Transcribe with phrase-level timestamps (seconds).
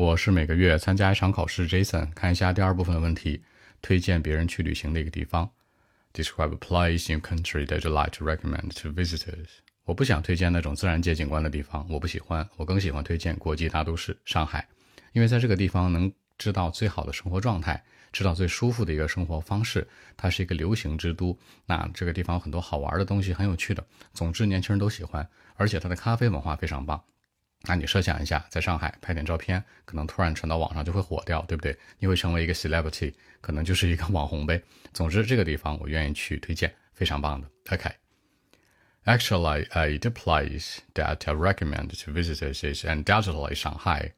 [0.00, 2.10] 我是每个月参加一场考试，Jason。
[2.14, 3.42] 看一下第二部分的问题，
[3.82, 5.50] 推荐别人去旅行的一个地方。
[6.14, 9.58] Describe a place in country that you like to recommend to visitors。
[9.84, 12.48] 我不想推荐那种自然界景观的地方，我不喜欢。
[12.56, 14.66] 我更喜欢推荐国际大都市上海，
[15.12, 19.86] 因为在这个地方能知道最好的生活状态，知道最舒服的一个生活方式。
[20.16, 23.86] 它是一个流行之都，那这个地方有很多好玩的东西，很有趣的。
[24.14, 27.04] 总之，年轻人都喜欢，而且它的咖啡文化非常棒。
[27.67, 31.75] 那你设想一下，在上海拍点照片，可能突然传到网上就会火掉，对不对？
[31.99, 34.61] 你会成为一个 celebrity，可能就是一个网红呗。
[34.93, 37.47] 总之，这个地方我愿意去推荐，非常棒的。
[37.71, 44.13] OK。Actually, a the place that I recommend to visitors is undoubtedly Shanghai,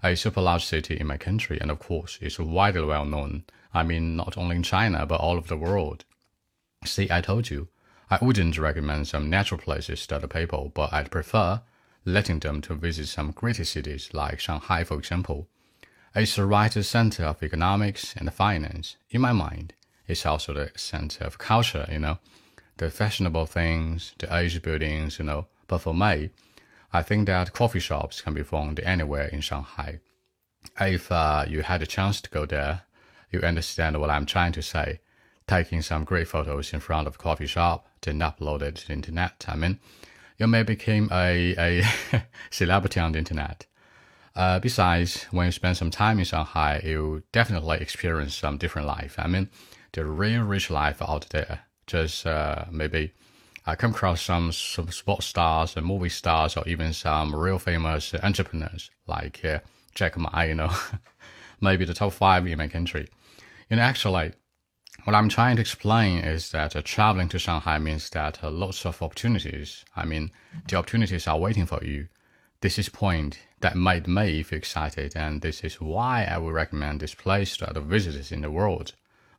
[0.00, 3.44] a super large city in my country, and of course, it's widely well known.
[3.72, 6.04] I mean, not only in China, but all over the world.
[6.84, 7.68] See, I told you,
[8.10, 11.60] I wouldn't recommend some natural places to other people, but I'd prefer
[12.07, 15.49] letting them to visit some greater cities like Shanghai, for example.
[16.15, 18.95] It's the right center of economics and finance.
[19.09, 19.73] In my mind,
[20.07, 22.19] it's also the center of culture, you know,
[22.77, 25.47] the fashionable things, the age buildings, you know.
[25.67, 26.29] But for me,
[26.93, 29.99] I think that coffee shops can be found anywhere in Shanghai.
[30.79, 32.83] If uh, you had a chance to go there,
[33.31, 35.01] you understand what I'm trying to say.
[35.45, 38.93] Taking some great photos in front of a coffee shop, then upload it to the
[38.93, 39.43] internet.
[39.49, 39.79] I mean,
[40.37, 43.65] you may become a, a celebrity on the internet.
[44.35, 49.15] Uh, besides, when you spend some time in Shanghai, you definitely experience some different life.
[49.17, 49.49] I mean,
[49.93, 51.61] the real rich life out there.
[51.87, 53.13] Just uh, maybe
[53.65, 58.13] I come across some, some sports stars and movie stars, or even some real famous
[58.21, 59.59] entrepreneurs like uh,
[59.95, 60.41] Jack Ma.
[60.43, 60.71] You know,
[61.61, 63.07] maybe the top five in my country.
[63.71, 64.33] You know, actually,
[65.04, 68.84] what I'm trying to explain is that uh, traveling to Shanghai means that uh, lots
[68.86, 69.84] of opportunities.
[69.96, 70.30] I mean,
[70.68, 72.08] the opportunities are waiting for you.
[72.60, 77.00] This is point that made me feel excited, and this is why I would recommend
[77.00, 78.92] this place to other visitors in the world.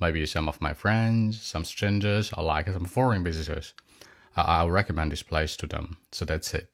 [0.00, 3.74] Maybe some of my friends, some strangers, or like some foreign visitors.
[4.36, 5.96] I'll recommend this place to them.
[6.12, 6.68] So that's it.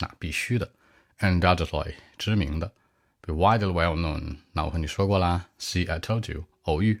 [0.00, 0.72] 那必须的，
[1.20, 2.72] undoubtedly 知名的，
[3.20, 4.38] be widely well known。
[4.52, 7.00] 那我和你说过啦，See I told you，偶遇